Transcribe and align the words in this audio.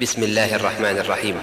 بسم 0.00 0.22
الله 0.22 0.54
الرحمن 0.54 0.98
الرحيم. 0.98 1.42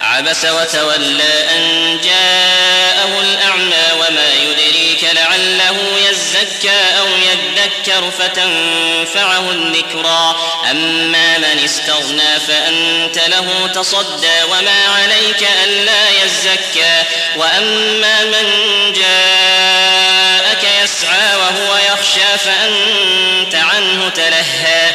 عبس 0.00 0.44
وتولى 0.44 1.44
أن 1.56 1.98
جاءه 2.04 3.20
الأعمى 3.20 3.86
وما 4.00 4.32
يدريك 4.32 5.04
لعله 5.14 5.76
يزكى 6.10 6.80
أو 6.98 7.06
يذكر 7.06 8.10
فتنفعه 8.18 9.50
الذكرى. 9.50 10.36
أما 10.70 11.38
من 11.38 11.64
استغنى 11.64 12.40
فأنت 12.48 13.28
له 13.28 13.70
تصدى 13.74 14.42
وما 14.50 14.84
عليك 14.84 15.48
ألا 15.64 16.24
يزكى. 16.24 17.02
وأما 17.36 18.24
من 18.24 18.46
جاءك 18.92 20.64
يسعى 20.84 21.36
وهو 21.36 21.76
يخشى 21.76 22.38
فأنت 22.38 23.54
عنه 23.54 24.08
تلهى. 24.08 24.94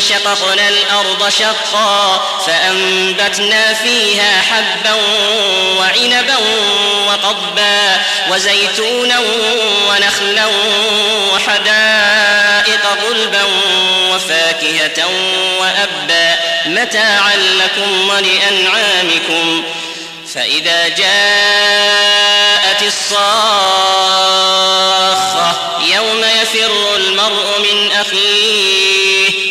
شققنا 0.00 0.68
الأرض 0.68 1.28
شقا 1.28 2.20
فأنبتنا 2.46 3.74
فيها 3.74 4.42
حبا 4.42 4.94
وعنبا 5.78 6.36
وقضبا 7.08 8.02
وزيتونا 8.30 9.18
ونخلا 9.88 10.46
وحدائق 11.32 12.86
غلبا 13.02 13.42
وفاكهة 14.10 15.06
وأبا 15.60 16.36
متاعا 16.66 17.36
لكم 17.36 18.08
ولأنعامكم 18.08 19.64
فإذا 20.34 20.88
جاءت 20.88 22.82
الصاخة 22.82 23.26
يوم 25.94 26.24
يفر 26.42 26.96
المرء 26.96 27.58
من 27.58 27.92
أخيه 27.92 28.85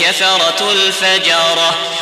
الكفرة 0.00 0.72
الفجرة. 0.72 1.98